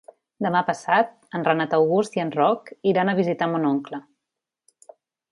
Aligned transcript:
Demà 0.43 0.61
passat 0.67 1.09
en 1.39 1.43
Renat 1.47 1.75
August 1.79 2.17
i 2.19 2.23
en 2.23 2.31
Roc 2.37 2.71
iran 2.93 3.11
a 3.13 3.15
visitar 3.19 3.49
mon 3.51 3.67
oncle. 3.73 4.01